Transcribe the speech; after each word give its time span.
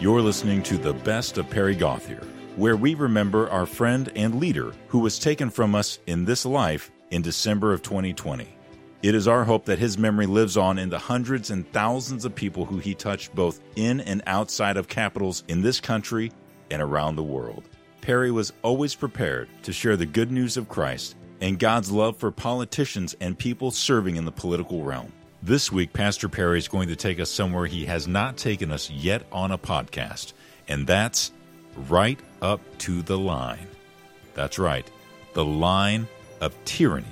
You're 0.00 0.22
listening 0.22 0.62
to 0.62 0.78
the 0.78 0.94
best 0.94 1.36
of 1.36 1.50
Perry 1.50 1.74
Gauthier, 1.74 2.22
where 2.56 2.74
we 2.74 2.94
remember 2.94 3.50
our 3.50 3.66
friend 3.66 4.10
and 4.16 4.40
leader 4.40 4.72
who 4.88 5.00
was 5.00 5.18
taken 5.18 5.50
from 5.50 5.74
us 5.74 5.98
in 6.06 6.24
this 6.24 6.46
life 6.46 6.90
in 7.10 7.20
December 7.20 7.74
of 7.74 7.82
2020. 7.82 8.48
It 9.02 9.14
is 9.14 9.28
our 9.28 9.44
hope 9.44 9.66
that 9.66 9.78
his 9.78 9.98
memory 9.98 10.24
lives 10.24 10.56
on 10.56 10.78
in 10.78 10.88
the 10.88 10.98
hundreds 10.98 11.50
and 11.50 11.70
thousands 11.70 12.24
of 12.24 12.34
people 12.34 12.64
who 12.64 12.78
he 12.78 12.94
touched 12.94 13.34
both 13.34 13.60
in 13.76 14.00
and 14.00 14.22
outside 14.26 14.78
of 14.78 14.88
capitals 14.88 15.44
in 15.48 15.60
this 15.60 15.80
country 15.80 16.32
and 16.70 16.80
around 16.80 17.16
the 17.16 17.22
world. 17.22 17.68
Perry 18.00 18.30
was 18.30 18.54
always 18.62 18.94
prepared 18.94 19.50
to 19.64 19.72
share 19.74 19.98
the 19.98 20.06
good 20.06 20.32
news 20.32 20.56
of 20.56 20.70
Christ 20.70 21.14
and 21.42 21.58
God's 21.58 21.90
love 21.90 22.16
for 22.16 22.30
politicians 22.30 23.14
and 23.20 23.38
people 23.38 23.70
serving 23.70 24.16
in 24.16 24.24
the 24.24 24.32
political 24.32 24.82
realm. 24.82 25.12
This 25.42 25.72
week, 25.72 25.94
Pastor 25.94 26.28
Perry 26.28 26.58
is 26.58 26.68
going 26.68 26.88
to 26.88 26.96
take 26.96 27.18
us 27.18 27.30
somewhere 27.30 27.64
he 27.64 27.86
has 27.86 28.06
not 28.06 28.36
taken 28.36 28.70
us 28.70 28.90
yet 28.90 29.22
on 29.32 29.52
a 29.52 29.56
podcast, 29.56 30.34
and 30.68 30.86
that's 30.86 31.32
right 31.88 32.20
up 32.42 32.60
to 32.80 33.00
the 33.00 33.16
line. 33.16 33.66
That's 34.34 34.58
right, 34.58 34.86
the 35.32 35.44
line 35.44 36.08
of 36.42 36.54
tyranny 36.66 37.06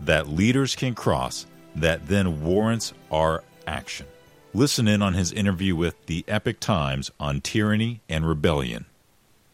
that 0.00 0.26
leaders 0.26 0.74
can 0.74 0.94
cross 0.94 1.44
that 1.76 2.06
then 2.08 2.42
warrants 2.42 2.94
our 3.10 3.44
action. 3.66 4.06
Listen 4.54 4.88
in 4.88 5.02
on 5.02 5.12
his 5.12 5.30
interview 5.30 5.76
with 5.76 6.06
the 6.06 6.24
Epoch 6.26 6.60
Times 6.60 7.10
on 7.20 7.42
tyranny 7.42 8.00
and 8.08 8.26
rebellion. 8.26 8.86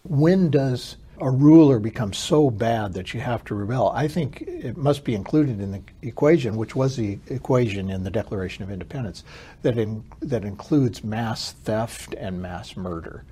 When 0.05 0.49
does 0.49 0.97
a 1.21 1.31
ruler 1.31 1.79
becomes 1.79 2.17
so 2.17 2.51
bad 2.51 2.95
that 2.95 3.13
you 3.13 3.21
have 3.21 3.45
to 3.45 3.55
rebel, 3.55 3.93
I 3.95 4.09
think 4.09 4.43
it 4.43 4.77
must 4.77 5.05
be 5.05 5.15
included 5.15 5.61
in 5.61 5.73
the 5.73 5.83
equation, 6.03 6.57
which 6.57 6.75
was 6.75 6.97
the 6.97 7.19
equation 7.29 7.91
in 7.91 8.05
the 8.05 8.11
Declaration 8.11 8.65
of 8.65 8.71
Independence, 8.71 9.25
that 9.63 9.79
in, 9.79 10.05
that 10.21 10.45
includes 10.45 11.05
mass 11.05 11.53
theft 11.53 12.15
and 12.15 12.41
mass 12.41 12.77
murder. 12.77 13.25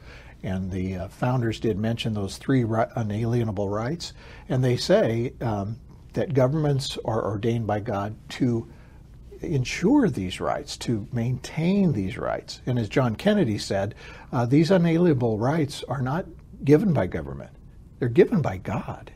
And 0.42 0.70
the 0.70 0.96
uh, 0.96 1.08
founders 1.08 1.58
did 1.58 1.78
mention 1.78 2.14
those 2.14 2.36
three 2.36 2.62
unalienable 2.62 3.68
rights, 3.68 4.12
and 4.48 4.62
they 4.62 4.76
say 4.76 5.32
um, 5.40 5.76
that 6.12 6.34
governments 6.34 6.98
are 7.04 7.24
ordained 7.24 7.66
by 7.66 7.80
God 7.80 8.14
to 8.30 8.68
ensure 9.40 10.08
these 10.08 10.40
rights, 10.40 10.76
to 10.76 11.06
maintain 11.12 11.92
these 11.92 12.18
rights. 12.18 12.60
And 12.66 12.78
as 12.78 12.88
John 12.88 13.16
Kennedy 13.16 13.58
said, 13.58 13.94
uh, 14.32 14.46
these 14.46 14.70
unalienable 14.70 15.38
rights 15.38 15.84
are 15.88 16.02
not 16.02 16.26
given 16.64 16.92
by 16.92 17.06
government. 17.06 17.50
They're 17.98 18.08
given 18.08 18.42
by 18.42 18.58
God. 18.58 19.12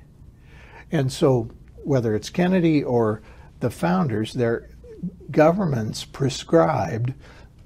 And 0.90 1.12
so, 1.12 1.50
whether 1.84 2.14
it's 2.14 2.30
Kennedy 2.30 2.82
or 2.82 3.22
the 3.60 3.70
founders, 3.70 4.32
their 4.32 4.68
governments 5.30 6.04
prescribed, 6.04 7.14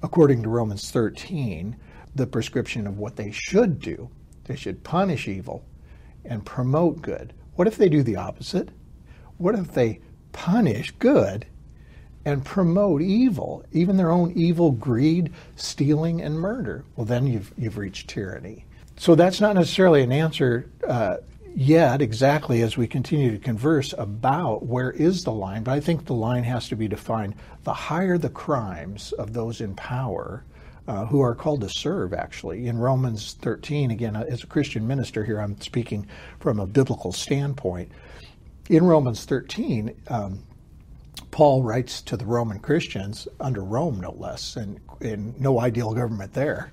according 0.01 0.43
to 0.43 0.49
Romans 0.49 0.91
13, 0.91 1.75
the 2.15 2.27
prescription 2.27 2.87
of 2.87 2.97
what 2.97 3.15
they 3.15 3.31
should 3.31 3.79
do. 3.79 4.09
They 4.45 4.55
should 4.55 4.83
punish 4.83 5.27
evil 5.27 5.65
and 6.25 6.45
promote 6.45 7.01
good. 7.01 7.33
What 7.55 7.67
if 7.67 7.77
they 7.77 7.89
do 7.89 8.03
the 8.03 8.15
opposite? 8.15 8.69
What 9.37 9.55
if 9.55 9.73
they 9.73 9.99
punish 10.31 10.91
good 10.91 11.45
and 12.25 12.43
promote 12.43 13.01
evil, 13.01 13.63
even 13.71 13.97
their 13.97 14.11
own 14.11 14.31
evil, 14.35 14.71
greed, 14.71 15.33
stealing, 15.55 16.21
and 16.21 16.39
murder? 16.39 16.83
Well, 16.95 17.05
then 17.05 17.27
you've, 17.27 17.53
you've 17.57 17.77
reached 17.77 18.09
tyranny. 18.09 18.65
So 18.97 19.15
that's 19.15 19.39
not 19.39 19.55
necessarily 19.55 20.01
an 20.01 20.11
answer 20.11 20.69
uh, 20.85 21.17
yet, 21.55 22.01
exactly 22.01 22.61
as 22.63 22.77
we 22.77 22.87
continue 22.87 23.31
to 23.31 23.37
converse 23.37 23.93
about 23.97 24.65
where 24.65 24.91
is 24.91 25.23
the 25.23 25.31
line, 25.31 25.63
but 25.63 25.71
I 25.71 25.79
think 25.79 26.05
the 26.05 26.13
line 26.13 26.43
has 26.43 26.67
to 26.69 26.75
be 26.75 26.87
defined. 26.87 27.35
The 27.63 27.73
higher 27.73 28.17
the 28.17 28.29
crimes 28.29 29.11
of 29.13 29.33
those 29.33 29.61
in 29.61 29.75
power, 29.75 30.43
uh, 30.87 31.05
who 31.05 31.21
are 31.21 31.35
called 31.35 31.61
to 31.61 31.69
serve, 31.69 32.13
actually. 32.13 32.67
In 32.67 32.77
Romans 32.77 33.33
13, 33.41 33.91
again, 33.91 34.15
uh, 34.15 34.25
as 34.27 34.43
a 34.43 34.47
Christian 34.47 34.87
minister 34.87 35.23
here, 35.23 35.39
I'm 35.39 35.59
speaking 35.61 36.07
from 36.39 36.59
a 36.59 36.65
biblical 36.65 37.11
standpoint. 37.11 37.91
In 38.69 38.83
Romans 38.83 39.25
13, 39.25 39.93
um, 40.07 40.43
Paul 41.29 41.61
writes 41.61 42.01
to 42.03 42.17
the 42.17 42.25
Roman 42.25 42.59
Christians, 42.59 43.27
under 43.39 43.61
Rome 43.61 43.99
no 43.99 44.11
less, 44.11 44.55
and, 44.55 44.79
and 45.01 45.39
no 45.39 45.59
ideal 45.59 45.93
government 45.93 46.33
there. 46.33 46.71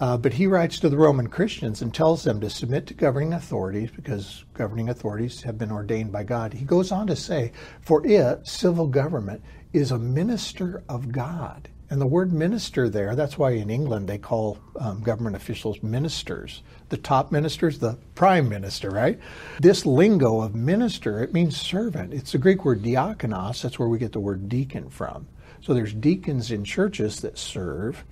Uh, 0.00 0.16
but 0.16 0.32
he 0.32 0.46
writes 0.46 0.78
to 0.78 0.88
the 0.88 0.96
Roman 0.96 1.26
Christians 1.26 1.82
and 1.82 1.92
tells 1.92 2.22
them 2.22 2.40
to 2.40 2.50
submit 2.50 2.86
to 2.86 2.94
governing 2.94 3.32
authorities 3.32 3.90
because 3.90 4.44
governing 4.54 4.88
authorities 4.88 5.42
have 5.42 5.58
been 5.58 5.72
ordained 5.72 6.12
by 6.12 6.22
God. 6.22 6.52
He 6.52 6.64
goes 6.64 6.92
on 6.92 7.08
to 7.08 7.16
say, 7.16 7.52
For 7.80 8.06
it, 8.06 8.46
civil 8.46 8.86
government, 8.86 9.42
is 9.72 9.90
a 9.90 9.98
minister 9.98 10.82
of 10.88 11.10
God. 11.10 11.68
And 11.90 12.00
the 12.00 12.06
word 12.06 12.32
minister 12.32 12.90
there, 12.90 13.16
that's 13.16 13.38
why 13.38 13.52
in 13.52 13.70
England 13.70 14.08
they 14.08 14.18
call 14.18 14.58
um, 14.78 15.00
government 15.00 15.36
officials 15.36 15.82
ministers. 15.82 16.62
The 16.90 16.98
top 16.98 17.32
minister 17.32 17.66
is 17.66 17.78
the 17.78 17.98
prime 18.14 18.48
minister, 18.48 18.90
right? 18.90 19.18
This 19.58 19.86
lingo 19.86 20.42
of 20.42 20.54
minister, 20.54 21.22
it 21.22 21.32
means 21.32 21.58
servant. 21.58 22.12
It's 22.12 22.32
the 22.32 22.38
Greek 22.38 22.64
word 22.64 22.82
diakonos, 22.82 23.62
that's 23.62 23.78
where 23.78 23.88
we 23.88 23.98
get 23.98 24.12
the 24.12 24.20
word 24.20 24.48
deacon 24.50 24.90
from. 24.90 25.26
So 25.62 25.72
there's 25.72 25.94
deacons 25.94 26.50
in 26.50 26.62
churches 26.62 27.20
that 27.20 27.38
serve. 27.38 28.04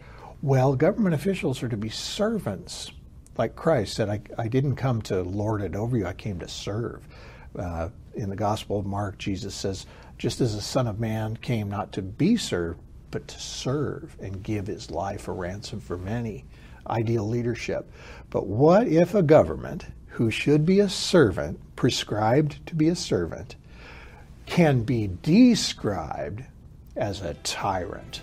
Well, 0.42 0.76
government 0.76 1.14
officials 1.14 1.62
are 1.62 1.68
to 1.68 1.76
be 1.76 1.88
servants, 1.88 2.92
like 3.38 3.56
Christ 3.56 3.94
said, 3.94 4.08
I, 4.08 4.20
I 4.38 4.48
didn't 4.48 4.76
come 4.76 5.02
to 5.02 5.22
lord 5.22 5.62
it 5.62 5.74
over 5.74 5.96
you, 5.96 6.06
I 6.06 6.12
came 6.12 6.38
to 6.40 6.48
serve. 6.48 7.06
Uh, 7.58 7.88
in 8.14 8.28
the 8.28 8.36
Gospel 8.36 8.78
of 8.78 8.86
Mark, 8.86 9.18
Jesus 9.18 9.54
says, 9.54 9.86
just 10.18 10.40
as 10.40 10.54
the 10.54 10.62
Son 10.62 10.86
of 10.86 11.00
Man 11.00 11.36
came 11.36 11.68
not 11.68 11.92
to 11.92 12.02
be 12.02 12.36
served, 12.36 12.80
but 13.10 13.28
to 13.28 13.40
serve 13.40 14.16
and 14.20 14.42
give 14.42 14.66
his 14.66 14.90
life 14.90 15.28
a 15.28 15.32
ransom 15.32 15.80
for 15.80 15.96
many. 15.96 16.44
Ideal 16.86 17.28
leadership. 17.28 17.90
But 18.30 18.46
what 18.46 18.86
if 18.86 19.14
a 19.14 19.22
government 19.22 19.86
who 20.08 20.30
should 20.30 20.64
be 20.64 20.80
a 20.80 20.88
servant, 20.88 21.60
prescribed 21.76 22.64
to 22.66 22.74
be 22.74 22.88
a 22.88 22.96
servant, 22.96 23.56
can 24.46 24.82
be 24.82 25.10
described 25.22 26.44
as 26.94 27.20
a 27.20 27.34
tyrant? 27.34 28.22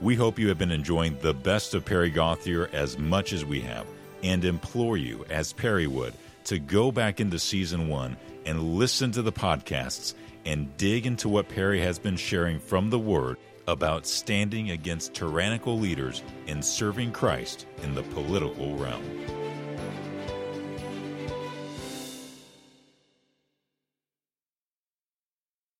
We 0.00 0.14
hope 0.14 0.38
you 0.38 0.48
have 0.48 0.56
been 0.56 0.70
enjoying 0.70 1.18
the 1.20 1.34
best 1.34 1.74
of 1.74 1.84
Perry 1.84 2.08
Gauthier 2.08 2.70
as 2.72 2.96
much 2.96 3.34
as 3.34 3.44
we 3.44 3.60
have, 3.60 3.86
and 4.22 4.42
implore 4.46 4.96
you, 4.96 5.26
as 5.28 5.52
Perry 5.52 5.86
would, 5.86 6.14
to 6.44 6.58
go 6.58 6.90
back 6.90 7.20
into 7.20 7.38
season 7.38 7.86
one 7.86 8.16
and 8.46 8.76
listen 8.76 9.12
to 9.12 9.20
the 9.20 9.30
podcasts 9.30 10.14
and 10.46 10.74
dig 10.78 11.06
into 11.06 11.28
what 11.28 11.50
Perry 11.50 11.80
has 11.80 11.98
been 11.98 12.16
sharing 12.16 12.58
from 12.58 12.88
the 12.88 12.98
Word 12.98 13.36
about 13.68 14.06
standing 14.06 14.70
against 14.70 15.12
tyrannical 15.12 15.78
leaders 15.78 16.22
and 16.46 16.64
serving 16.64 17.12
Christ 17.12 17.66
in 17.82 17.94
the 17.94 18.02
political 18.02 18.76
realm. 18.76 19.04